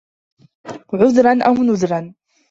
[0.93, 2.13] عُذرًا أَو نُذرًا